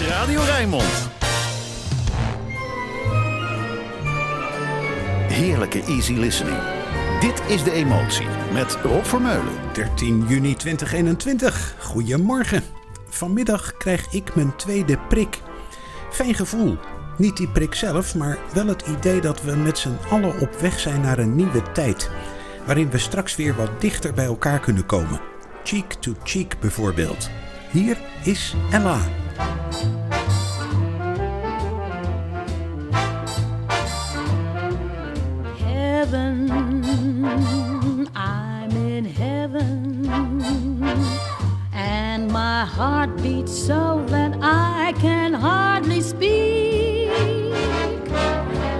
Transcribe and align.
is 0.00 0.06
Radio 0.08 0.40
Rijnmond. 0.40 1.10
Heerlijke 5.28 5.82
easy 5.82 6.12
listening. 6.12 6.58
Dit 7.20 7.42
is 7.48 7.62
De 7.62 7.72
Emotie 7.72 8.26
met 8.52 8.78
Rob 8.82 9.04
Vermeulen. 9.04 9.52
13 9.72 10.24
juni 10.28 10.54
2021. 10.54 11.74
Goedemorgen. 11.80 12.62
Vanmiddag 13.08 13.76
krijg 13.76 14.12
ik 14.12 14.34
mijn 14.34 14.56
tweede 14.56 14.98
prik. 15.08 15.40
Fijn 16.10 16.34
gevoel. 16.34 16.76
Niet 17.18 17.36
die 17.36 17.48
prik 17.48 17.74
zelf, 17.74 18.14
maar 18.14 18.38
wel 18.52 18.66
het 18.66 18.82
idee 18.82 19.20
dat 19.20 19.42
we 19.42 19.56
met 19.56 19.78
z'n 19.78 19.98
allen 20.10 20.40
op 20.40 20.60
weg 20.60 20.80
zijn 20.80 21.00
naar 21.00 21.18
een 21.18 21.36
nieuwe 21.36 21.72
tijd. 21.72 22.10
Waarin 22.66 22.90
we 22.90 22.98
straks 22.98 23.36
weer 23.36 23.56
wat 23.56 23.80
dichter 23.80 24.12
bij 24.12 24.26
elkaar 24.26 24.60
kunnen 24.60 24.86
komen. 24.86 25.20
Cheek 25.64 25.92
to 25.92 26.12
cheek 26.22 26.60
bijvoorbeeld. 26.60 27.30
Hier 27.70 27.96
is 28.22 28.54
Ella. 28.70 28.98
Heaven, 35.58 36.48
I'm 38.14 38.70
in 38.70 39.04
heaven, 39.04 40.08
and 41.74 42.32
my 42.32 42.64
heart 42.64 43.14
beats 43.22 43.52
so 43.52 44.02
that 44.08 44.38
I 44.40 44.94
can 44.98 45.34
hardly 45.34 46.00
speak, 46.00 47.10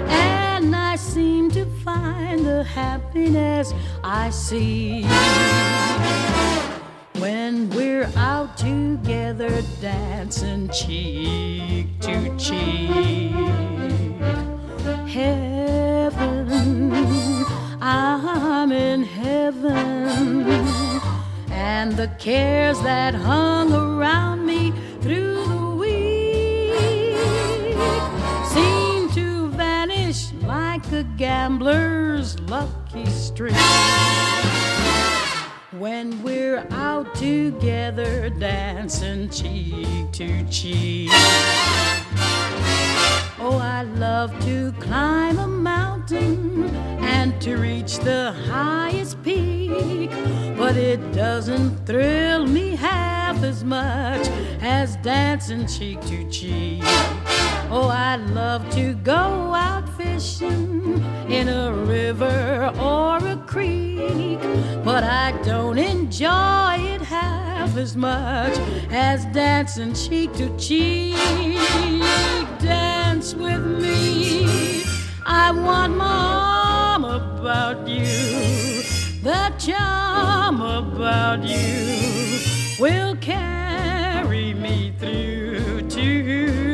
and 0.09 0.75
I 0.75 0.97
seem 0.97 1.51
to 1.51 1.67
find 1.85 2.47
the 2.47 2.65
happiness 2.65 3.75
I 4.03 4.31
see 4.31 5.05
when 7.27 7.69
we're 7.71 8.09
out 8.15 8.57
together 8.57 9.51
dancing 9.81 10.69
cheek 10.69 11.89
to 11.99 12.15
cheek. 12.39 13.33
Heaven, 15.09 16.93
I'm 17.81 18.71
in 18.71 19.03
heaven, 19.03 20.47
and 21.51 21.97
the 21.97 22.07
cares 22.21 22.81
that 22.83 23.13
hung 23.13 23.73
around 23.73 24.47
me 24.47 24.73
through 25.01 25.35
the 25.47 25.67
week 25.83 26.79
seem 28.55 29.11
to 29.21 29.49
vanish 29.49 30.33
like 30.45 30.93
a 30.93 31.03
gambler's 31.19 32.39
lucky 32.39 33.07
streak 33.07 33.57
when 35.79 36.23
we're 36.23 36.67
out 36.71 37.15
together 37.15 38.31
dancing 38.31 39.29
cheek 39.29 40.11
to 40.13 40.45
cheek. 40.49 41.11
Oh, 43.39 43.59
I 43.61 43.83
love 43.83 44.33
to 44.47 44.73
climb 44.81 45.39
a 45.39 45.47
mountain 45.47 46.65
and 47.01 47.39
to 47.43 47.57
reach 47.57 47.99
the 47.99 48.33
highest 48.49 49.23
peak, 49.23 50.11
but 50.57 50.77
it 50.77 51.13
doesn't 51.13 51.85
thrill 51.85 52.47
me 52.47 52.75
half 52.77 53.43
as 53.43 53.63
much 53.63 54.27
as 54.63 54.97
dancing 54.97 55.67
cheek 55.67 56.01
to 56.03 56.29
cheek. 56.31 56.83
Oh, 57.69 57.91
I 57.93 58.17
love 58.17 58.69
to 58.71 58.95
go 58.95 59.13
out 59.13 59.96
fishing 60.17 61.05
in 61.29 61.47
a 61.49 61.71
river 61.73 62.73
or 62.81 63.19
a 63.19 63.37
creek, 63.47 64.41
but 64.83 65.05
I 65.05 65.33
don't 65.45 65.79
enjoy 65.79 66.77
it 66.95 67.03
half 67.03 67.77
as 67.77 67.95
much 67.97 68.57
as 68.91 69.27
dancing 69.27 69.93
cheek 69.93 70.33
to 70.35 70.49
cheek. 70.57 71.17
Dance 72.61 73.35
with 73.35 73.63
me. 73.83 74.83
I 75.27 75.51
want 75.51 75.95
my 75.97 76.95
arm 76.95 77.05
about 77.05 77.87
you. 77.87 78.07
The 79.23 79.53
charm 79.59 80.63
about 80.63 81.45
you 81.45 82.41
will 82.81 83.17
carry 83.17 84.55
me 84.55 84.95
through 84.99 85.91
to 85.91 86.66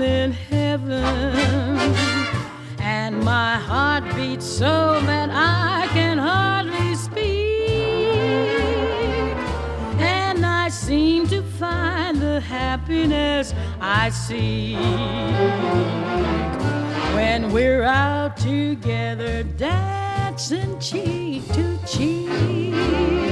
In 0.00 0.32
heaven, 0.32 1.04
and 2.80 3.22
my 3.22 3.56
heart 3.56 4.02
beats 4.16 4.46
so 4.46 4.98
that 5.02 5.28
I 5.30 5.86
can 5.92 6.16
hardly 6.16 6.94
speak. 6.94 8.06
And 9.98 10.46
I 10.46 10.70
seem 10.70 11.28
to 11.28 11.42
find 11.42 12.18
the 12.18 12.40
happiness 12.40 13.52
I 13.78 14.08
seek 14.08 14.78
when 17.14 17.52
we're 17.52 17.84
out 17.84 18.38
together 18.38 19.42
dancing 19.42 20.78
cheek 20.80 21.46
to 21.52 21.78
cheek. 21.86 23.29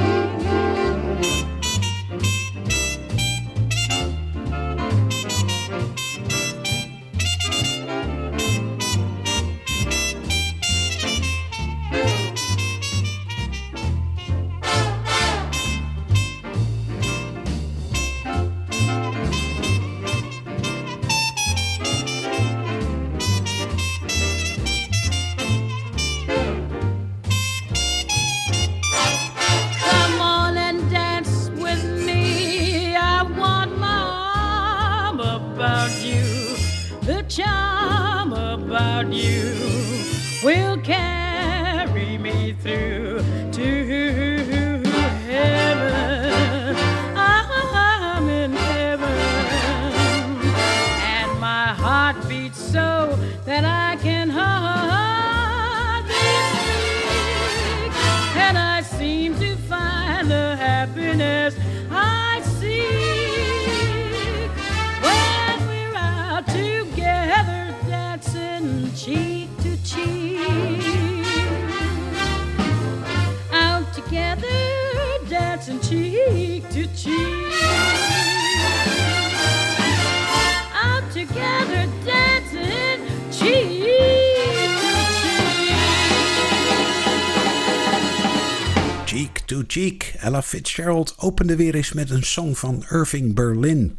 Cheek. 89.70 90.14
Ella 90.18 90.42
Fitzgerald 90.42 91.14
opende 91.18 91.56
weer 91.56 91.74
eens 91.74 91.92
met 91.92 92.10
een 92.10 92.22
song 92.22 92.54
van 92.54 92.84
Irving 92.90 93.34
Berlin. 93.34 93.98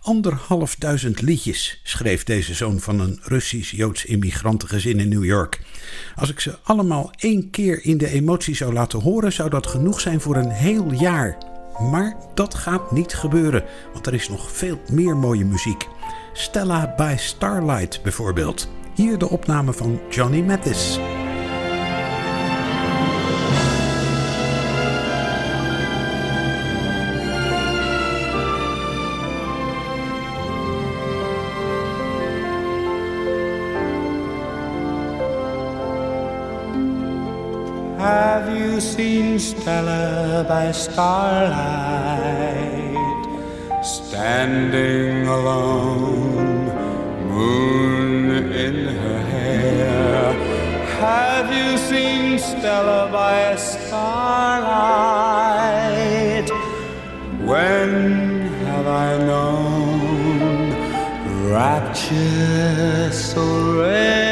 Anderhalf 0.00 0.76
duizend 0.76 1.20
liedjes 1.20 1.80
schreef 1.82 2.24
deze 2.24 2.54
zoon 2.54 2.80
van 2.80 3.00
een 3.00 3.20
Russisch-Joods 3.22 4.04
immigrantengezin 4.04 5.00
in 5.00 5.08
New 5.08 5.24
York. 5.24 5.60
Als 6.14 6.30
ik 6.30 6.40
ze 6.40 6.58
allemaal 6.62 7.10
één 7.18 7.50
keer 7.50 7.84
in 7.84 7.98
de 7.98 8.08
emotie 8.08 8.54
zou 8.54 8.72
laten 8.72 9.00
horen, 9.00 9.32
zou 9.32 9.50
dat 9.50 9.66
genoeg 9.66 10.00
zijn 10.00 10.20
voor 10.20 10.36
een 10.36 10.50
heel 10.50 10.92
jaar. 10.92 11.36
Maar 11.90 12.16
dat 12.34 12.54
gaat 12.54 12.92
niet 12.92 13.14
gebeuren, 13.14 13.64
want 13.92 14.06
er 14.06 14.14
is 14.14 14.28
nog 14.28 14.52
veel 14.52 14.80
meer 14.90 15.16
mooie 15.16 15.44
muziek. 15.44 15.88
Stella 16.32 16.94
by 16.96 17.14
Starlight 17.18 18.02
bijvoorbeeld. 18.02 18.68
Hier 18.94 19.18
de 19.18 19.28
opname 19.28 19.72
van 19.72 20.00
Johnny 20.10 20.40
Mathis. 20.40 20.98
Seen 38.82 39.38
Stella 39.38 40.44
by 40.48 40.72
starlight? 40.72 42.52
standing 44.12 45.26
alone, 45.26 46.66
moon 47.28 48.30
in 48.52 48.76
her 48.86 49.20
hair. 49.34 50.32
Have 51.00 51.48
you 51.50 51.78
seen 51.78 52.38
Stella 52.38 53.10
by 53.10 53.56
starlight? 53.56 54.12
When 57.50 57.90
have 58.66 58.86
I 58.86 59.18
known 59.18 60.70
rapture 61.50 63.10
so 63.12 63.80
rare? 63.80 64.31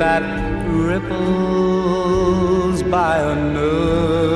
that 0.00 0.24
ripples 0.88 1.22
by 2.82 3.18
a 3.18 3.36
nook 3.36 4.29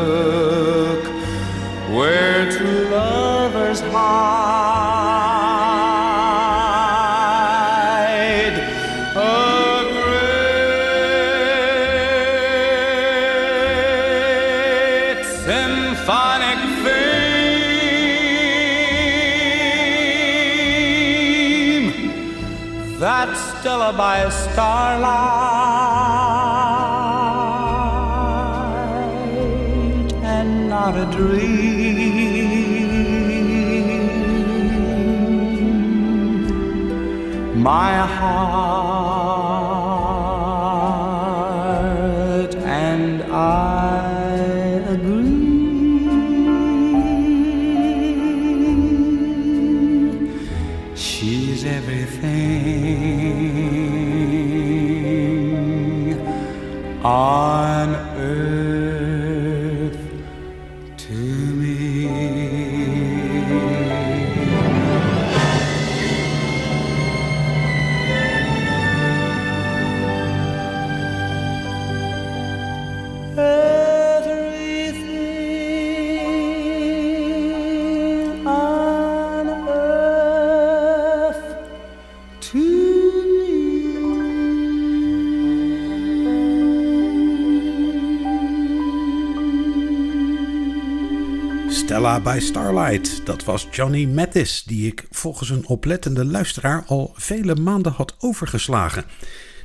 Stella 92.04 92.20
by 92.20 92.38
Starlight, 92.40 93.26
dat 93.26 93.44
was 93.44 93.68
Johnny 93.70 94.04
Mathis, 94.04 94.62
die 94.66 94.86
ik 94.86 95.06
volgens 95.10 95.50
een 95.50 95.66
oplettende 95.66 96.24
luisteraar 96.24 96.84
al 96.86 97.12
vele 97.16 97.54
maanden 97.54 97.92
had 97.92 98.16
overgeslagen. 98.18 99.04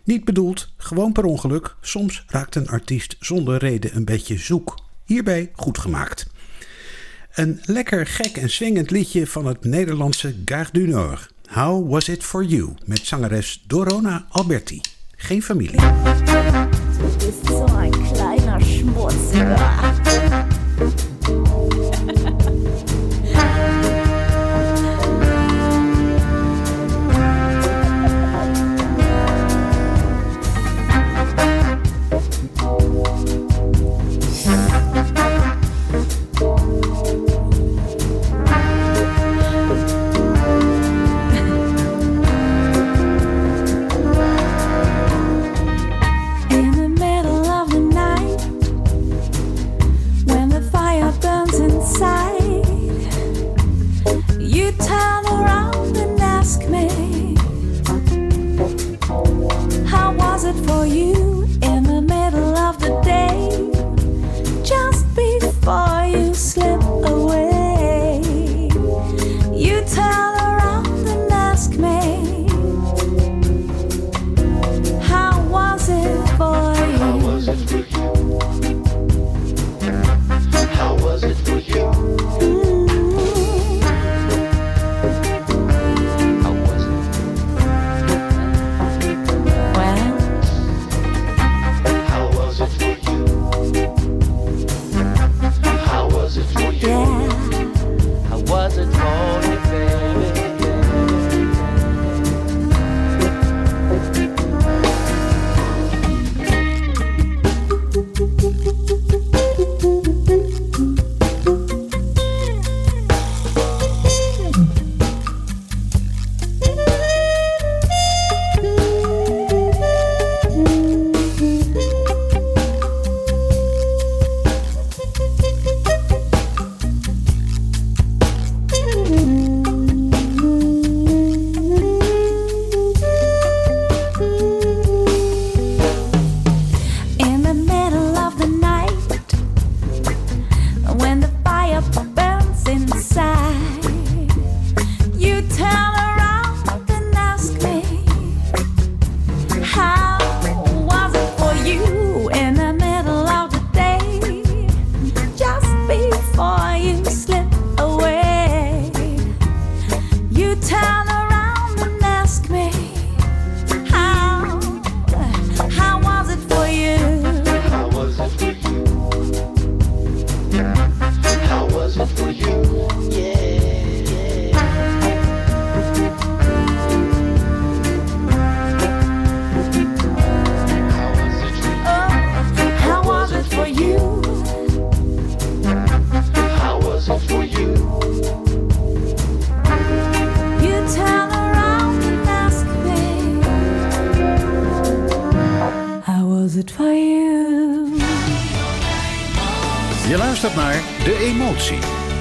Niet 0.04 0.26
bedoeld, 0.26 0.74
gewoon 0.78 1.12
per 1.12 1.24
ongeluk, 1.24 1.76
soms 1.82 2.24
raakt 2.28 2.56
een 2.56 2.70
artiest 2.70 3.16
zonder 3.20 3.58
reden 3.58 3.96
een 3.96 4.06
beetje 4.06 4.38
zoek. 4.38 4.80
Hierbij 5.06 5.52
goed 5.54 5.78
gemaakt. 5.78 6.28
Een 7.34 7.60
lekker 7.64 8.08
gek 8.08 8.38
en 8.38 8.50
swingend 8.50 8.92
liedje 8.92 9.28
van 9.28 9.46
het 9.46 9.64
Nederlandse 9.64 10.36
Gare 10.46 10.70
du 10.72 10.88
Nord. 10.88 11.32
How 11.50 11.92
Was 11.92 12.10
It 12.10 12.24
For 12.24 12.44
You 12.44 12.74
met 12.86 13.00
zangeres 13.06 13.64
Dorona 13.68 14.26
Alberti. 14.30 14.82
Geen 15.16 15.44
familie. 15.44 15.80
Bist 17.18 17.46
so 17.48 17.66
ein 17.66 17.92
kleiner. 18.14 18.60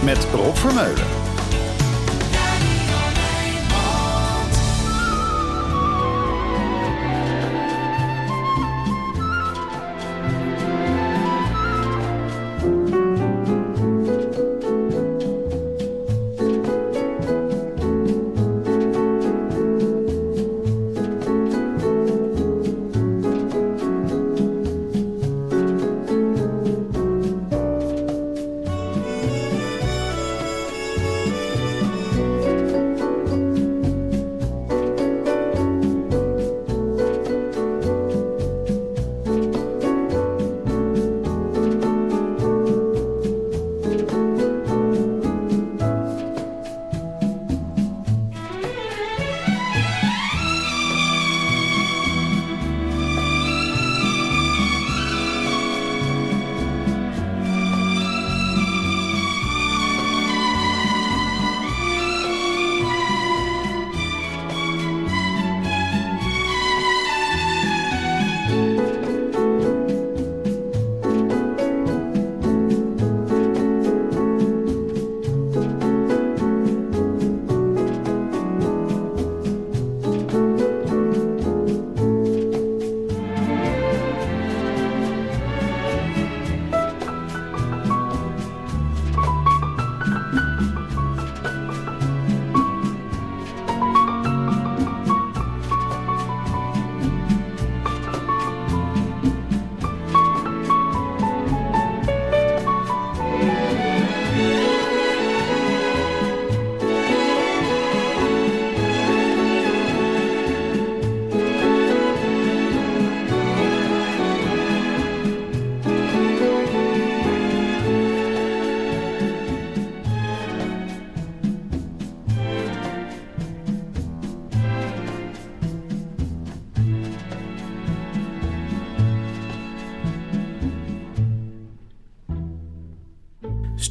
Met 0.08 0.26
Rob 0.32 0.56
Vermeulen. 0.56 1.17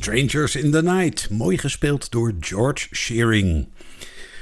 Strangers 0.07 0.55
in 0.55 0.71
the 0.71 0.81
Night, 0.81 1.27
mooi 1.31 1.57
gespeeld 1.57 2.11
door 2.11 2.33
George 2.39 2.87
Shearing. 2.95 3.67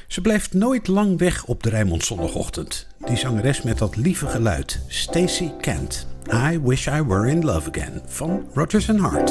Ze 0.08 0.22
blijft 0.22 0.54
nooit 0.54 0.88
lang 0.88 1.20
weg 1.20 1.46
op 1.46 1.64
de 1.64 1.70
Rijnmond 1.70 2.04
zondagochtend. 2.04 2.88
Die 3.06 3.18
zangeres 3.18 3.62
met 3.62 3.78
dat 3.78 3.96
lieve 3.96 4.28
geluid, 4.28 4.80
Stacey 4.88 5.54
Kent. 5.62 6.08
I 6.34 6.60
Wish 6.60 6.88
I 6.88 7.04
Were 7.04 7.30
in 7.30 7.46
Love 7.46 7.70
Again 7.70 8.02
van 8.06 8.48
Rodgers 8.54 8.90
and 8.90 9.00
Hart. 9.00 9.28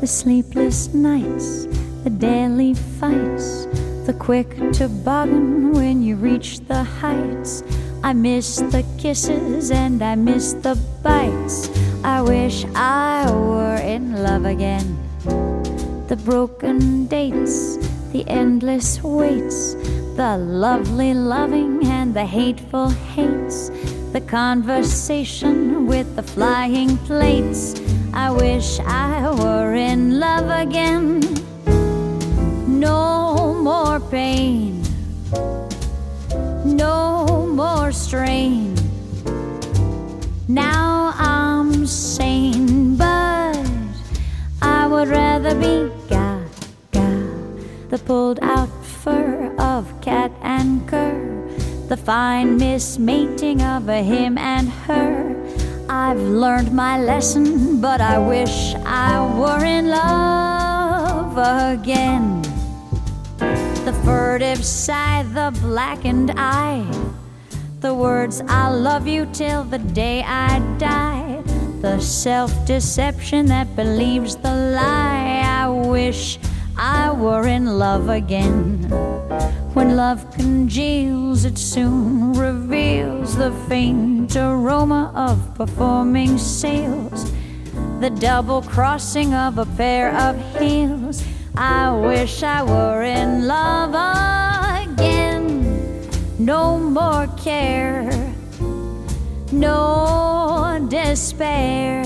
The 0.00 0.06
sleepless 0.06 0.88
nights, 0.92 1.66
the 2.02 2.16
daily 2.16 2.74
fights, 2.98 3.66
the 4.04 4.14
quick 4.18 4.72
toboggan 4.72 5.72
when 5.72 6.04
you 6.04 6.20
reach 6.20 6.58
the 6.66 6.84
heights. 7.00 7.62
I 8.04 8.12
miss 8.12 8.54
the 8.54 8.84
kisses 8.96 9.70
and 9.70 10.02
I 10.02 10.16
miss 10.16 10.54
the 10.60 10.76
bites. 11.02 11.70
I 12.04 12.20
wish 12.22 12.64
I 12.74 13.30
were 13.30 13.82
in 13.82 14.22
love 14.22 14.48
again. 14.48 15.05
The 16.08 16.16
broken 16.16 17.06
dates, 17.06 17.78
the 18.12 18.24
endless 18.28 19.02
waits, 19.02 19.74
the 20.14 20.38
lovely 20.38 21.12
loving 21.14 21.84
and 21.84 22.14
the 22.14 22.24
hateful 22.24 22.90
hates, 22.90 23.70
the 24.12 24.20
conversation 24.20 25.88
with 25.88 26.14
the 26.14 26.22
flying 26.22 26.96
plates. 26.98 27.74
I 28.14 28.30
wish 28.30 28.78
I 28.80 29.34
were 29.34 29.74
in 29.74 30.20
love 30.20 30.48
again. 30.48 31.20
No 32.68 33.54
more 33.60 33.98
pain, 33.98 34.80
no 36.64 37.48
more 37.50 37.90
strain. 37.90 38.76
Now 40.46 41.14
I'm 41.16 41.84
sane, 41.84 42.96
but 42.96 43.58
I 44.62 44.86
would 44.86 45.08
rather 45.08 45.54
be 45.54 45.95
the 47.96 48.04
pulled 48.04 48.38
out 48.42 48.68
fur 48.84 49.54
of 49.58 49.82
cat 50.02 50.30
and 50.42 50.86
cur, 50.86 51.48
the 51.88 51.96
fine 51.96 52.58
mismating 52.58 53.62
of 53.62 53.88
a 53.88 54.02
him 54.02 54.36
and 54.36 54.68
her. 54.68 55.34
I've 55.88 56.20
learned 56.20 56.72
my 56.72 57.00
lesson, 57.00 57.80
but 57.80 58.02
I 58.02 58.18
wish 58.18 58.74
I 58.84 59.14
were 59.38 59.64
in 59.64 59.88
love 59.88 61.38
again. 61.38 62.42
The 63.86 63.94
furtive 64.04 64.62
sigh, 64.62 65.24
the 65.32 65.58
blackened 65.62 66.32
eye, 66.36 66.84
the 67.80 67.94
words 67.94 68.42
I 68.46 68.68
love 68.68 69.06
you 69.06 69.24
till 69.32 69.64
the 69.64 69.78
day 69.78 70.22
I 70.22 70.58
die, 70.76 71.40
the 71.80 71.98
self 72.00 72.52
deception 72.66 73.46
that 73.46 73.74
believes 73.74 74.36
the 74.36 74.54
lie. 74.54 75.40
I 75.46 75.68
wish 75.68 76.38
I 76.78 77.10
were 77.10 77.46
in 77.46 77.78
love 77.78 78.08
again. 78.10 78.82
When 79.72 79.96
love 79.96 80.30
congeals, 80.32 81.44
it 81.44 81.58
soon 81.58 82.34
reveals 82.34 83.36
the 83.36 83.50
faint 83.68 84.36
aroma 84.36 85.10
of 85.14 85.54
performing 85.54 86.38
sales, 86.38 87.32
the 88.00 88.10
double 88.10 88.62
crossing 88.62 89.32
of 89.34 89.58
a 89.58 89.66
pair 89.76 90.14
of 90.14 90.36
heels. 90.58 91.24
I 91.56 91.90
wish 91.92 92.42
I 92.42 92.62
were 92.62 93.02
in 93.02 93.46
love 93.46 93.94
again. 94.88 96.08
No 96.38 96.78
more 96.78 97.26
care, 97.38 98.34
no 99.50 100.86
despair. 100.90 102.05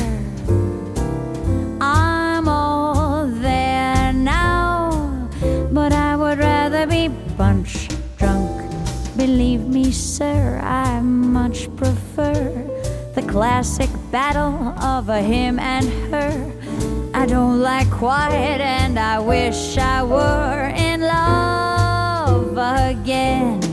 Classic 13.31 13.89
battle 14.11 14.75
of 14.83 15.09
a 15.09 15.23
him 15.23 15.61
and 15.61 15.87
her. 16.13 16.53
I 17.15 17.27
don't 17.27 17.61
like 17.61 17.89
quiet, 17.89 18.61
and 18.61 18.99
I 18.99 19.21
wish 19.21 19.79
I 19.79 20.03
were 20.03 20.73
in 20.75 21.01
love 21.03 22.59
again. 22.59 23.70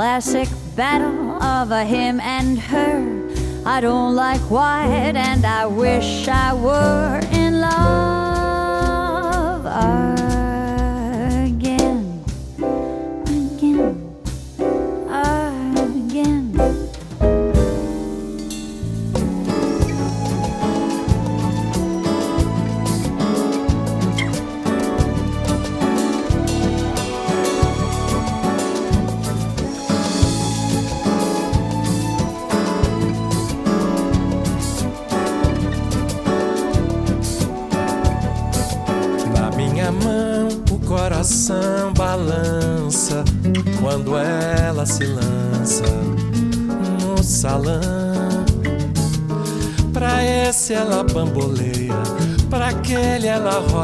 Classic 0.00 0.48
battle 0.76 1.42
of 1.42 1.70
a 1.70 1.84
him 1.84 2.20
and 2.20 2.58
her. 2.58 3.04
I 3.66 3.82
don't 3.82 4.14
like 4.14 4.40
white, 4.50 5.14
and 5.14 5.44
I 5.44 5.66
wish 5.66 6.26
I 6.26 6.54
were 6.54 7.20
in 7.30 7.60
love 7.60 8.80
again, 9.66 10.19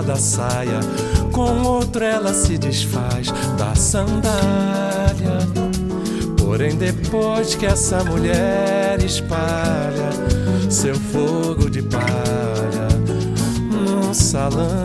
ela 0.07 0.13
roda 0.13 0.13
a 0.13 0.17
saia, 0.17 0.81
com 1.33 1.63
outro 1.63 2.05
ela 2.05 2.33
se 2.33 2.57
desfaz 2.57 3.33
da 3.59 3.75
sandália. 3.75 5.39
Porém, 6.39 6.77
depois 6.77 7.55
que 7.57 7.67
essa 7.67 8.05
mulher 8.05 9.03
espalha 9.03 10.11
seu 10.71 10.95
fogo 10.95 11.69
de 11.69 11.83
palha 11.83 12.89
no 13.71 14.15
salão. 14.15 14.85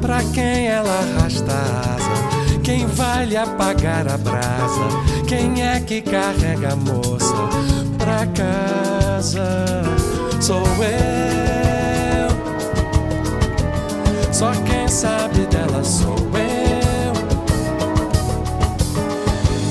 Pra 0.00 0.22
quem 0.32 0.66
ela 0.66 0.90
arrasta 0.90 1.52
a 1.52 1.94
asa, 1.94 2.58
quem 2.62 2.86
vai 2.86 3.26
lhe 3.26 3.36
apagar 3.36 4.08
a 4.08 4.16
brasa, 4.16 4.88
quem 5.28 5.62
é 5.62 5.78
que 5.80 6.00
carrega 6.00 6.72
a 6.72 6.76
moça 6.76 7.34
pra 7.98 8.26
casa? 8.26 9.82
Sou 10.40 10.62
eu. 10.82 11.91
Só 14.42 14.50
quem 14.66 14.88
sabe 14.88 15.46
dela 15.46 15.84
sou 15.84 16.16
eu. 16.16 17.12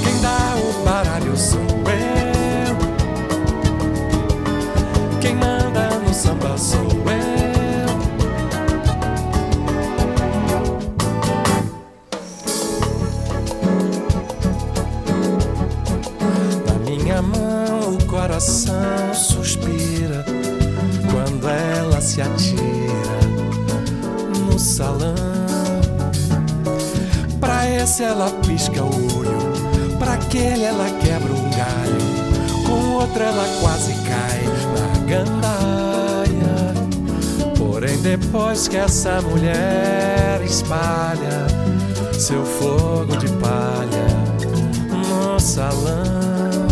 Quem 0.02 0.22
dá 0.22 0.56
o 0.56 0.86
baralho 0.86 1.36
sou 1.36 1.60
eu. 1.60 2.78
Quem 5.20 5.36
manda 5.36 5.90
no 6.00 6.14
samba 6.14 6.58
sou 6.58 6.80
eu. 6.80 7.12
Da 16.66 16.74
minha 16.90 17.22
mão 17.22 17.98
o 18.00 18.06
coração 18.06 19.14
salão. 24.82 25.14
Pra 27.40 27.70
esse 27.70 28.04
ela 28.04 28.32
pisca 28.48 28.84
o 28.84 29.18
olho, 29.20 29.98
pra 30.00 30.14
aquele 30.14 30.64
ela 30.64 30.90
quebra 31.00 31.32
um 31.32 31.50
galho, 31.52 32.66
com 32.66 32.94
outro 32.94 33.22
ela 33.22 33.46
quase 33.62 33.94
cai 33.94 34.44
na 34.74 34.88
gandaia. 35.06 36.74
Porém, 37.56 37.98
depois 38.02 38.68
que 38.68 38.78
essa 38.78 39.22
mulher 39.22 40.42
espalha 40.44 41.46
seu 42.18 42.44
fogo 42.44 43.16
de 43.18 43.28
palha 43.34 44.08
no 44.90 45.40
salão. 45.40 46.68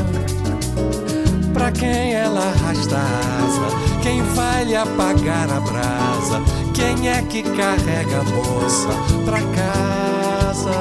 Pra 1.53 1.71
quem 1.71 2.13
ela 2.13 2.41
arrasta 2.41 2.97
asa, 2.97 3.88
quem 4.01 4.21
vai 4.21 4.75
apagar 4.75 5.49
a 5.51 5.59
brasa, 5.59 6.41
quem 6.73 7.09
é 7.09 7.21
que 7.21 7.43
carrega 7.43 8.19
a 8.19 8.23
moça 8.23 8.89
pra 9.25 9.39
casa? 9.41 10.71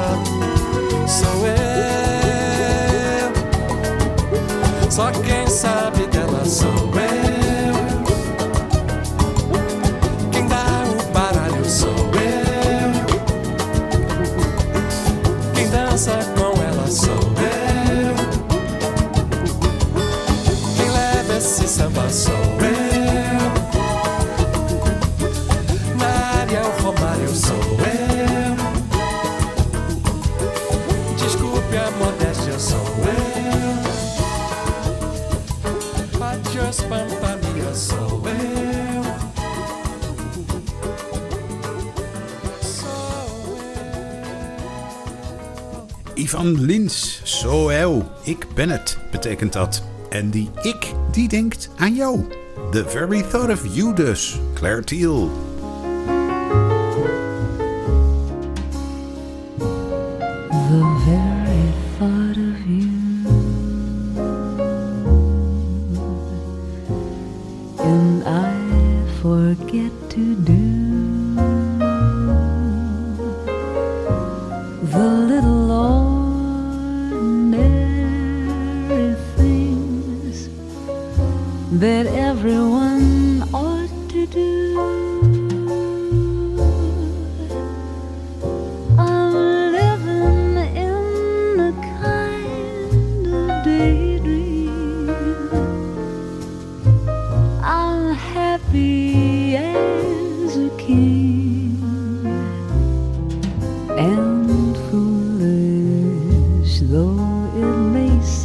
Sou 1.06 1.46
eu. 1.46 1.58
Só 4.90 5.10
quem 5.10 5.46
sabe 5.46 6.06
dela 6.06 6.44
sou 6.44 6.68
eu. 6.68 7.74
Quem 10.30 10.46
dá 10.46 10.84
o 10.88 11.02
baralho 11.12 11.64
sou 11.64 11.90
eu. 11.90 12.92
Quem 15.54 15.68
dança 15.70 16.18
van 46.38 46.60
Lins. 46.60 47.20
Soel, 47.22 48.04
ik 48.22 48.46
ben 48.54 48.70
het, 48.70 48.98
betekent 49.10 49.52
dat. 49.52 49.82
En 50.08 50.30
die 50.30 50.50
ik, 50.62 50.92
die 51.12 51.28
denkt 51.28 51.70
aan 51.76 51.94
jou. 51.94 52.20
The 52.70 52.84
very 52.88 53.22
thought 53.22 53.50
of 53.50 53.74
you 53.74 53.94
dus, 53.94 54.38
Claire 54.54 54.84
Thiel. 54.84 55.47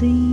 see. 0.04 0.33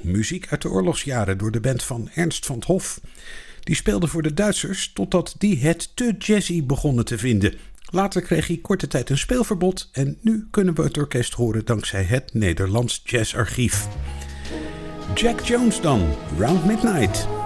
Muziek 0.00 0.46
uit 0.50 0.62
de 0.62 0.68
oorlogsjaren 0.68 1.38
door 1.38 1.50
de 1.50 1.60
band 1.60 1.82
van 1.82 2.10
Ernst 2.14 2.46
van 2.46 2.58
't 2.58 2.64
Hof. 2.64 3.00
Die 3.60 3.74
speelde 3.74 4.06
voor 4.06 4.22
de 4.22 4.34
Duitsers 4.34 4.90
totdat 4.92 5.34
die 5.38 5.58
het 5.58 5.96
te 5.96 6.14
jazzy 6.18 6.64
begonnen 6.64 7.04
te 7.04 7.18
vinden. 7.18 7.54
Later 7.90 8.22
kreeg 8.22 8.46
hij 8.46 8.56
korte 8.56 8.86
tijd 8.86 9.10
een 9.10 9.18
speelverbod 9.18 9.88
en 9.92 10.18
nu 10.20 10.46
kunnen 10.50 10.74
we 10.74 10.82
het 10.82 10.98
orkest 10.98 11.34
horen 11.34 11.64
dankzij 11.64 12.02
het 12.02 12.34
Nederlands 12.34 13.00
Jazzarchief. 13.04 13.88
Jack 15.14 15.40
Jones 15.40 15.80
dan, 15.80 16.14
Round 16.38 16.64
Midnight. 16.64 17.39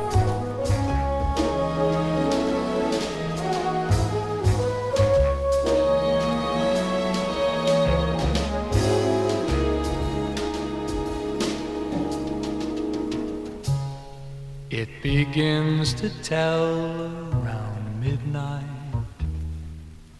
It 14.74 14.90
begins 15.04 15.94
to 15.94 16.10
tell 16.24 17.08
round 17.46 18.00
midnight, 18.00 18.64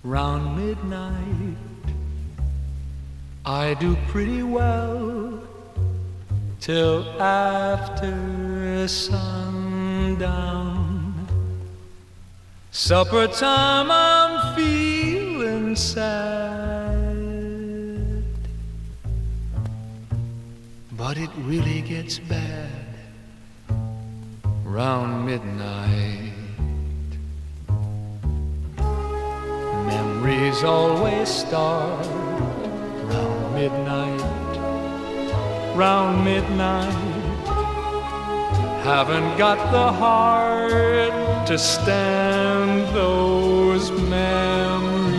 round 0.05 0.57
midnight. 0.57 1.57
I 3.45 3.75
do 3.75 3.97
pretty 4.07 4.45
well 4.45 5.43
till 6.61 7.21
after 7.21 8.87
sundown. 8.87 10.07
Supper 12.71 13.27
time, 13.27 13.91
I'm 13.91 14.55
feeling 14.55 15.75
sad, 15.75 17.17
but 20.93 21.19
it 21.19 21.31
really 21.39 21.81
gets 21.81 22.21
bad 22.21 22.94
round 24.75 25.25
midnight. 25.25 26.33
Memories 29.87 30.65
always 30.65 31.29
start 31.29 32.05
round 33.05 33.55
midnight, 33.55 34.57
round 35.77 36.25
midnight. 36.25 36.93
Haven't 38.83 39.39
got 39.39 39.59
the 39.71 39.93
heart 39.93 41.47
to 41.47 41.57
stand 41.57 42.93
those 42.97 43.93
memories 44.11 45.15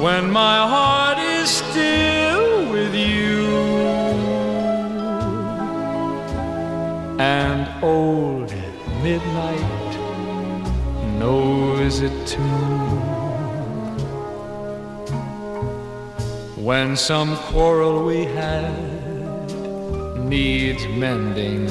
when 0.00 0.30
my 0.30 0.56
heart 0.72 1.18
is 1.18 1.50
still 1.50 2.09
and 7.20 7.68
old 7.84 8.50
midnight 9.02 9.92
knows 11.18 12.00
it 12.00 12.26
too. 12.26 12.40
When 16.56 16.96
some 16.96 17.36
quarrel 17.36 18.06
we 18.06 18.24
had 18.24 18.72
needs 20.16 20.86
mending, 20.88 21.66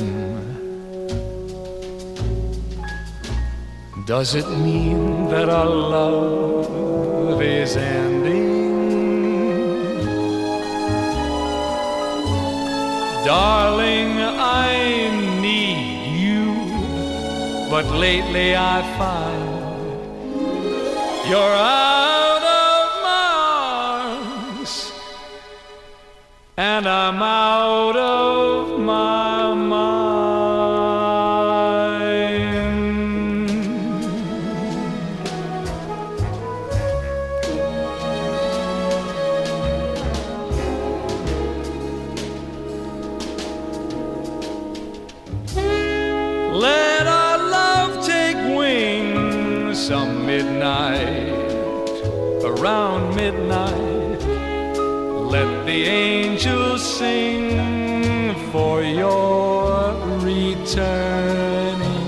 does 4.05 4.35
it 4.35 4.47
mean 4.49 5.29
that 5.29 5.49
our 5.49 5.65
love 5.65 7.41
is 7.41 7.75
ending? 7.75 8.49
Darling, 13.25 14.11
I 14.19 14.69
need 14.71 15.23
you, 15.23 15.28
but 17.69 17.85
lately 17.85 18.55
I 18.55 18.81
find 18.97 19.59
you're 21.29 21.37
out 21.37 22.43
of 22.65 22.85
my 23.07 23.27
arms, 24.63 24.91
and 26.57 26.87
I'm 26.87 27.21
out 27.21 27.95
of 27.95 28.79
my 28.79 29.18
midnight, 50.29 51.33
around 52.51 53.15
midnight. 53.15 54.21
Let 55.35 55.49
the 55.65 55.81
angels 55.85 56.81
sing 56.97 58.35
for 58.51 58.83
your 58.83 59.95
returning. 60.31 62.05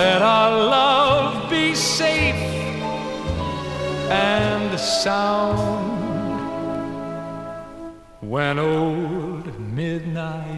Let 0.00 0.20
our 0.20 0.52
love 0.76 1.48
be 1.48 1.74
safe 1.74 2.44
and 4.10 4.78
sound 4.78 5.86
when 8.20 8.58
old 8.58 9.46
midnight 9.80 10.57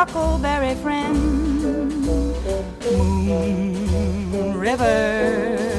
huckleberry 0.00 0.74
friend. 0.76 1.14
Moon 4.32 4.58
River 4.58 5.69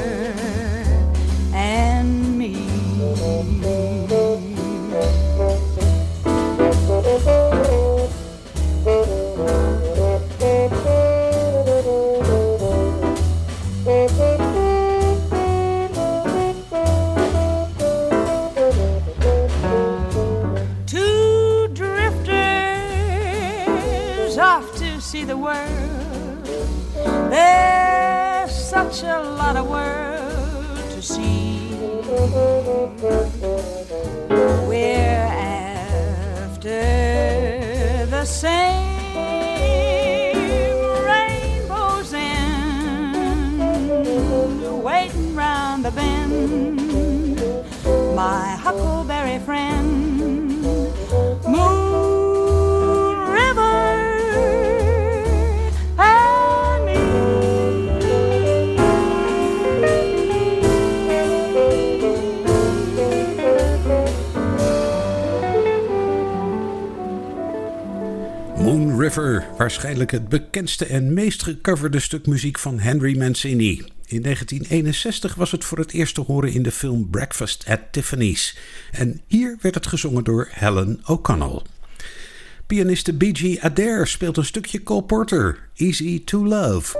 waarschijnlijk 69.72 70.11
het 70.11 70.30
bekendste 70.30 70.86
en 70.86 71.13
meest 71.13 71.43
gecoverde 71.43 71.99
stuk 71.99 72.26
muziek 72.26 72.59
van 72.59 72.80
Henry 72.80 73.17
Mancini. 73.17 73.84
In 74.05 74.22
1961 74.22 75.36
was 75.36 75.51
het 75.51 75.65
voor 75.65 75.78
het 75.78 75.91
eerst 75.91 76.15
te 76.15 76.22
horen 76.22 76.51
in 76.51 76.63
de 76.63 76.72
film 76.72 77.09
Breakfast 77.09 77.63
at 77.67 77.80
Tiffany's. 77.91 78.57
En 78.91 79.22
hier 79.28 79.57
werd 79.61 79.76
het 79.76 79.88
gezongen 79.88 80.24
door 80.24 80.47
Helen 80.51 80.99
O'Connell. 81.05 81.61
Pianiste 82.67 83.17
B.G. 83.17 83.59
Adair 83.59 84.07
speelt 84.07 84.38
een 84.38 84.45
stukje 84.45 84.84
Cole 84.84 85.03
Porter, 85.03 85.59
Easy 85.76 86.24
to 86.24 86.45
Love. 86.45 86.97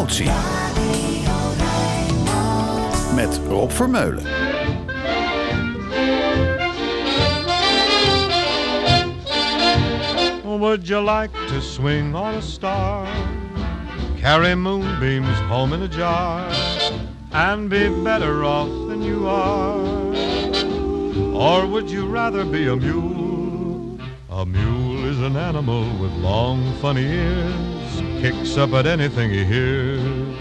Emotie. 0.00 0.26
Met 3.14 3.38
Rob 3.46 3.70
Vermeulen. 3.70 4.24
Would 10.60 10.88
you 10.88 11.00
like 11.00 11.32
to 11.32 11.60
swing 11.60 12.14
on 12.14 12.36
a 12.36 12.42
star? 12.42 13.06
Carry 14.16 14.54
moonbeams 14.54 15.38
home 15.48 15.74
in 15.74 15.82
a 15.82 15.88
jar 15.88 16.48
and 17.32 17.68
be 17.68 17.88
better 18.02 18.44
off 18.44 18.68
than 18.88 19.02
you 19.02 19.26
are? 19.28 19.76
Or 21.34 21.66
would 21.66 21.90
you 21.90 22.06
rather 22.06 22.44
be 22.44 22.68
a 22.68 22.76
mule? 22.76 23.98
A 24.30 24.46
mule 24.46 25.04
is 25.04 25.20
an 25.20 25.36
animal 25.36 25.82
with 25.98 26.12
long, 26.12 26.72
funny 26.80 27.04
ears, 27.04 27.69
kicks 28.20 28.58
up 28.58 28.74
at 28.74 28.86
anything 28.86 29.30
he 29.30 29.44
hears. 29.44 30.36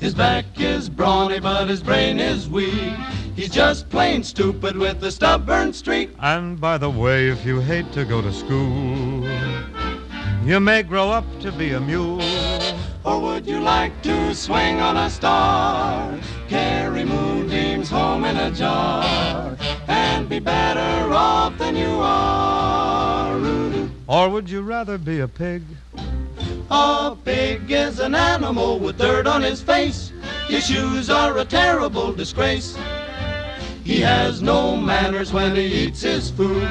His 0.00 0.14
back 0.14 0.46
is 0.56 0.88
brawny, 0.88 1.40
but 1.40 1.68
his 1.68 1.82
brain 1.82 2.18
is 2.18 2.48
weak. 2.48 2.96
He's 3.36 3.50
just 3.50 3.90
plain 3.90 4.24
stupid 4.24 4.76
with 4.78 5.04
a 5.04 5.10
stubborn 5.10 5.74
streak. 5.74 6.10
And 6.20 6.58
by 6.58 6.78
the 6.78 6.88
way, 6.88 7.28
if 7.28 7.44
you 7.44 7.60
hate 7.60 7.92
to 7.92 8.06
go 8.06 8.22
to 8.22 8.32
school, 8.32 9.28
you 10.42 10.58
may 10.58 10.82
grow 10.82 11.10
up 11.10 11.26
to 11.40 11.52
be 11.52 11.72
a 11.72 11.80
mule. 11.80 12.22
Or 13.04 13.20
would 13.20 13.46
you 13.46 13.60
like 13.60 14.02
to 14.04 14.34
swing 14.34 14.80
on 14.80 14.96
a 14.96 15.10
star? 15.10 16.18
Carry 16.48 17.04
moonbeams 17.04 17.90
home 17.90 18.24
in 18.24 18.38
a 18.38 18.50
jar 18.50 19.54
and 19.86 20.30
be 20.30 20.38
better 20.38 21.12
off 21.12 21.58
than 21.58 21.76
you 21.76 22.00
are. 22.00 23.38
Or 24.06 24.30
would 24.30 24.48
you 24.48 24.62
rather 24.62 24.96
be 24.96 25.20
a 25.20 25.28
pig? 25.28 25.62
A 26.74 27.14
pig 27.22 27.70
is 27.70 27.98
an 27.98 28.14
animal 28.14 28.78
with 28.78 28.96
dirt 28.96 29.26
on 29.26 29.42
his 29.42 29.60
face. 29.60 30.10
His 30.48 30.66
shoes 30.66 31.10
are 31.10 31.36
a 31.36 31.44
terrible 31.44 32.14
disgrace. 32.14 32.78
He 33.84 34.00
has 34.00 34.40
no 34.40 34.74
manners 34.74 35.34
when 35.34 35.54
he 35.54 35.66
eats 35.66 36.00
his 36.00 36.30
food. 36.30 36.66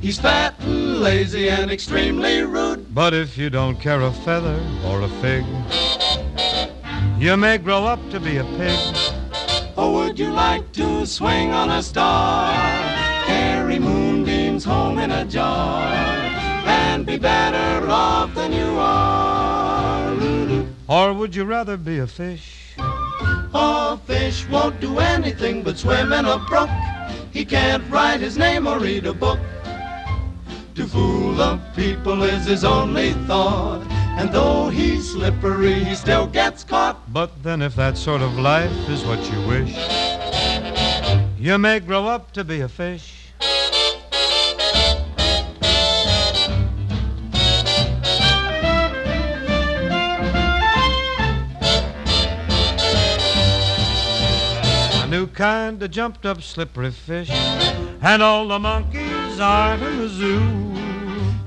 He's 0.00 0.18
fat 0.18 0.54
and 0.60 1.02
lazy 1.02 1.50
and 1.50 1.70
extremely 1.70 2.40
rude. 2.40 2.94
But 2.94 3.12
if 3.12 3.36
you 3.36 3.50
don't 3.50 3.78
care 3.78 4.00
a 4.00 4.10
feather 4.24 4.58
or 4.86 5.02
a 5.02 5.08
fig, 5.20 5.44
you 7.18 7.36
may 7.36 7.58
grow 7.58 7.84
up 7.84 8.00
to 8.08 8.20
be 8.20 8.38
a 8.38 8.44
pig. 8.56 8.96
Or 9.76 9.92
would 9.92 10.18
you 10.18 10.30
like 10.30 10.72
to 10.72 11.04
swing 11.04 11.52
on 11.52 11.68
a 11.68 11.82
star? 11.82 12.54
Carry 13.26 13.78
moonbeams 13.78 14.64
home 14.64 14.98
in 14.98 15.10
a 15.10 15.26
jar 15.26 16.21
and 16.72 17.06
be 17.06 17.18
better 17.18 17.86
off 17.88 18.34
than 18.34 18.52
you 18.52 18.70
are. 18.78 20.12
Or 20.88 21.12
would 21.12 21.34
you 21.34 21.44
rather 21.44 21.76
be 21.76 21.98
a 21.98 22.06
fish? 22.06 22.74
A 23.54 23.96
fish 24.06 24.46
won't 24.48 24.80
do 24.80 24.98
anything 24.98 25.62
but 25.62 25.78
swim 25.78 26.12
in 26.12 26.24
a 26.24 26.38
brook. 26.48 26.70
He 27.30 27.44
can't 27.44 27.84
write 27.90 28.20
his 28.20 28.36
name 28.36 28.66
or 28.66 28.78
read 28.78 29.06
a 29.06 29.12
book. 29.12 29.40
To 30.74 30.86
fool 30.86 31.34
the 31.34 31.60
people 31.76 32.22
is 32.22 32.46
his 32.46 32.64
only 32.64 33.12
thought. 33.28 33.82
And 34.18 34.30
though 34.30 34.68
he's 34.68 35.12
slippery, 35.12 35.84
he 35.84 35.94
still 35.94 36.26
gets 36.26 36.64
caught. 36.64 36.96
But 37.12 37.30
then, 37.42 37.62
if 37.62 37.74
that 37.76 37.96
sort 37.96 38.20
of 38.20 38.38
life 38.38 38.88
is 38.88 39.02
what 39.04 39.20
you 39.32 39.38
wish, 39.46 39.74
you 41.38 41.56
may 41.58 41.80
grow 41.80 42.06
up 42.06 42.32
to 42.32 42.44
be 42.44 42.60
a 42.60 42.68
fish. 42.68 43.21
New 55.12 55.26
kind 55.26 55.82
of 55.82 55.90
jumped 55.90 56.24
up 56.24 56.40
slippery 56.40 56.90
fish, 56.90 57.28
and 57.30 58.22
all 58.22 58.48
the 58.48 58.58
monkeys 58.58 59.38
aren't 59.38 59.82
in 59.82 59.98
the 59.98 60.08
zoo. 60.08 60.40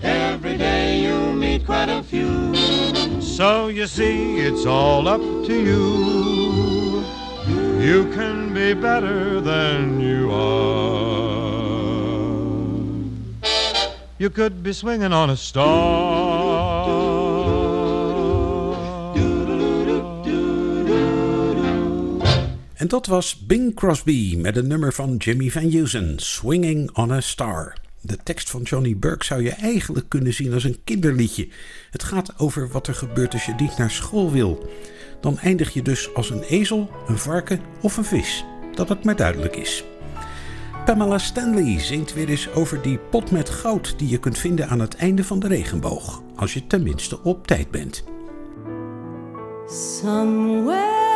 Every 0.04 0.56
day 0.56 1.00
you 1.02 1.34
meet 1.34 1.66
quite 1.66 1.90
a 1.90 2.04
few. 2.04 2.54
So 3.20 3.70
you 3.70 3.88
see, 3.88 4.38
it's 4.38 4.68
all 4.68 5.08
up 5.08 5.22
to 5.48 5.54
you. 5.70 7.04
You 7.82 8.12
can 8.14 8.54
be 8.54 8.76
better 8.76 9.42
than 9.42 10.00
you 10.00 10.32
are. 10.32 11.66
You 14.20 14.30
could 14.30 14.62
be 14.62 14.74
swinging 14.74 15.12
on 15.12 15.32
a 15.32 15.36
star. 15.36 16.25
En 22.86 22.92
dat 22.92 23.06
was 23.06 23.46
Bing 23.46 23.76
Crosby 23.76 24.36
met 24.38 24.58
een 24.58 24.68
nummer 24.68 24.94
van 24.94 25.16
Jimmy 25.16 25.50
Van 25.50 25.72
Heusen, 25.72 26.14
Swinging 26.20 26.92
on 26.94 27.12
a 27.12 27.22
Star. 27.22 27.78
De 28.02 28.18
tekst 28.24 28.50
van 28.50 28.62
Johnny 28.62 28.98
Burke 28.98 29.26
zou 29.26 29.44
je 29.44 29.50
eigenlijk 29.50 30.10
kunnen 30.10 30.34
zien 30.34 30.54
als 30.54 30.64
een 30.64 30.80
kinderliedje. 30.84 31.48
Het 31.92 32.04
gaat 32.04 32.40
over 32.40 32.70
wat 32.70 32.88
er 32.88 32.94
gebeurt 32.94 33.34
als 33.34 33.46
je 33.46 33.54
niet 33.58 33.78
naar 33.78 33.92
school 33.92 34.32
wil. 34.32 34.70
Dan 35.22 35.40
eindig 35.40 35.74
je 35.74 35.82
dus 35.82 36.14
als 36.14 36.30
een 36.30 36.42
ezel, 36.42 36.90
een 37.08 37.18
varken 37.18 37.60
of 37.82 37.98
een 37.98 38.06
vis. 38.06 38.46
Dat 38.76 38.90
het 38.90 39.04
maar 39.04 39.16
duidelijk 39.16 39.56
is. 39.56 39.84
Pamela 40.86 41.18
Stanley 41.18 41.80
zingt 41.80 42.14
weer 42.14 42.30
eens 42.30 42.52
over 42.52 42.82
die 42.82 42.98
pot 42.98 43.32
met 43.32 43.50
goud 43.50 44.00
die 44.00 44.10
je 44.10 44.20
kunt 44.20 44.38
vinden 44.38 44.68
aan 44.68 44.80
het 44.80 44.96
einde 44.96 45.24
van 45.24 45.40
de 45.40 45.48
regenboog. 45.48 46.22
Als 46.36 46.54
je 46.54 46.68
tenminste 46.68 47.24
op 47.24 47.48
tijd 47.48 47.72
bent. 47.72 48.04
Somewhere 50.02 51.15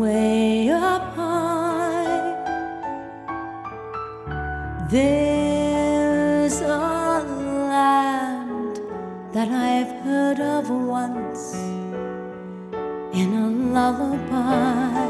way 0.00 0.68
up 0.70 1.14
high, 1.14 2.34
there's 4.90 6.60
a 6.60 7.22
land 7.70 8.80
that 9.32 9.48
I've 9.48 9.92
heard 10.04 10.40
of 10.40 10.70
once 10.70 11.54
in 13.12 13.34
a 13.34 13.48
lullaby. 13.72 15.03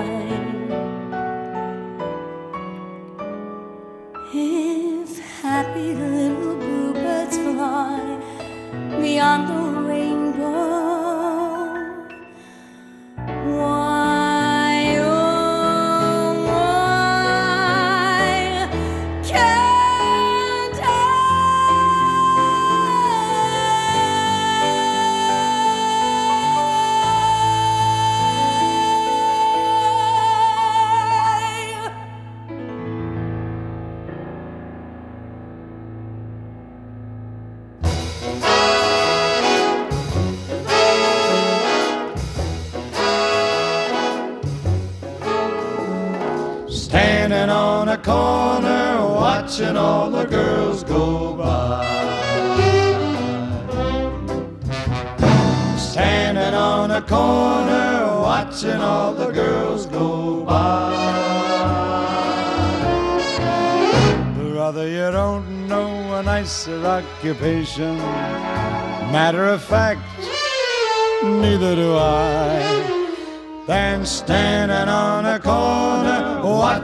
If 4.33 5.19
happy 5.43 5.95
little 5.95 6.57
bluebirds 6.57 7.37
fly, 7.39 8.03
beyond 9.01 9.43
the 9.51 9.63
rainbow. 9.89 10.16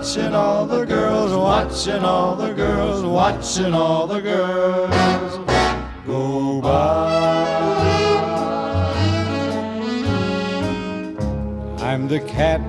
Watching 0.03 0.35
all 0.35 0.67
the 0.67 0.85
girls, 0.85 1.33
watching 1.33 2.05
all 2.05 2.35
the 2.35 2.53
girls, 2.55 3.05
watching 3.05 3.73
all 3.73 4.05
the 4.09 4.21
girls 4.21 5.39
go 6.05 6.61
by. 6.61 7.79
I'm 11.79 12.09
the 12.09 12.19
cat 12.19 12.61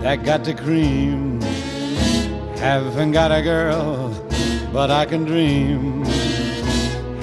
that 0.00 0.24
got 0.24 0.42
the 0.42 0.54
cream. 0.54 1.42
Haven't 2.62 3.12
got 3.12 3.30
a 3.30 3.42
girl, 3.42 4.08
but 4.72 4.90
I 4.90 5.04
can 5.04 5.24
dream. 5.24 6.02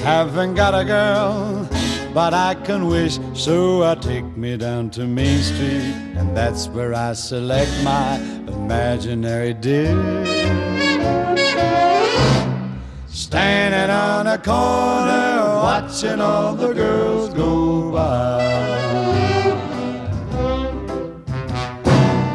Haven't 0.02 0.54
got 0.54 0.76
a 0.76 0.86
girl, 0.86 1.68
but 2.14 2.36
I 2.36 2.54
can 2.54 2.86
wish. 2.86 3.18
So 3.34 3.82
I 3.82 3.96
take 3.96 4.38
me 4.38 4.56
down 4.56 4.92
to 4.92 5.08
Main 5.08 5.42
Street, 5.42 5.96
and 6.16 6.38
that's 6.38 6.68
where 6.68 6.94
I 6.94 7.14
select 7.14 7.72
my 7.84 8.43
imaginary 8.64 9.54
dish. 9.54 10.48
Standing 13.08 13.90
on 13.90 14.28
a 14.28 14.38
corner, 14.38 15.32
watching 15.68 16.22
all 16.22 16.56
the 16.56 16.74
girls 16.74 17.34
go 17.34 17.92
by. 17.92 18.40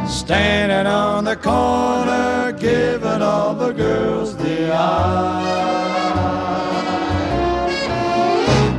Standing 0.07 0.87
on 0.87 1.25
the 1.25 1.37
corner, 1.37 2.53
giving 2.53 3.23
all 3.23 3.55
the 3.55 3.73
girls 3.73 4.37
the 4.37 4.71
eye. 4.71 5.55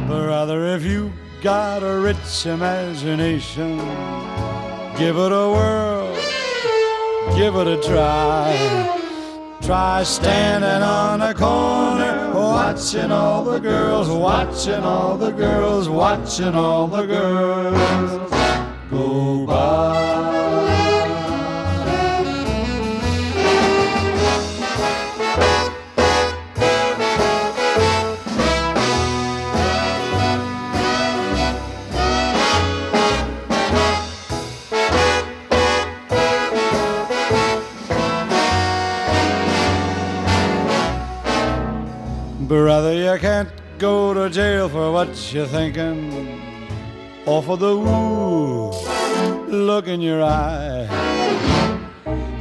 Brother, 0.08 0.60
if 0.76 0.84
you 0.84 1.12
got 1.42 1.82
a 1.82 2.00
rich 2.00 2.46
imagination, 2.46 3.78
give 5.02 5.18
it 5.26 5.32
a 5.44 5.48
whirl, 5.56 5.99
give 7.40 7.56
it 7.56 7.68
a 7.68 7.82
try. 7.82 8.52
Try 9.62 10.04
standing 10.04 10.84
on 10.84 11.22
a 11.22 11.34
corner, 11.34 12.34
watching 12.36 13.12
all 13.14 13.46
the 13.46 13.60
girls, 13.60 14.10
watching 14.10 14.84
all 14.84 15.18
the 15.18 15.32
girls, 15.32 15.88
watching 15.88 16.54
all 16.54 16.88
the 16.88 17.06
girls 17.06 18.32
go 18.92 19.46
by. 19.46 20.09
Brother, 42.50 42.96
you 42.96 43.16
can't 43.20 43.48
go 43.78 44.12
to 44.12 44.28
jail 44.28 44.70
for 44.70 44.92
what 44.92 45.10
you're 45.32 45.46
thinking, 45.46 46.42
or 47.28 47.44
for 47.44 47.58
the 47.58 47.78
woo 47.78 48.72
look 49.48 49.88
in 49.88 50.02
your 50.02 50.24
eye. 50.24 50.88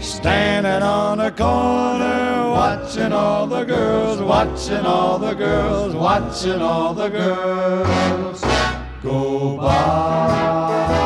Standing 0.00 0.82
on 0.82 1.20
a 1.20 1.30
corner, 1.30 2.48
watching 2.48 3.12
all 3.12 3.46
the 3.46 3.64
girls, 3.64 4.22
watching 4.22 4.86
all 4.86 5.18
the 5.18 5.34
girls, 5.34 5.94
watching 5.94 6.62
all 6.62 6.94
the 6.94 7.11
girls 7.11 8.40
go 9.02 9.59
by. 9.59 10.97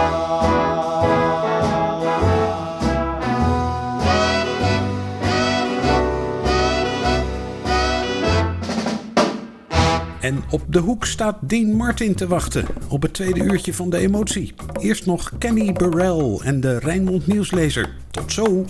En 10.22 10.42
op 10.50 10.62
de 10.68 10.78
hoek 10.78 11.04
staat 11.04 11.36
Dean 11.40 11.76
Martin 11.76 12.14
te 12.14 12.26
wachten 12.26 12.64
op 12.88 13.02
het 13.02 13.12
tweede 13.12 13.40
uurtje 13.40 13.74
van 13.74 13.90
de 13.90 13.98
emotie. 13.98 14.54
Eerst 14.80 15.06
nog 15.06 15.32
Kenny 15.38 15.72
Burrell 15.72 16.38
en 16.42 16.60
de 16.60 16.78
Rijnmond 16.78 17.26
Nieuwslezer. 17.26 17.94
Tot 18.10 18.32
zo! 18.32 18.64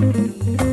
Música 0.00 0.67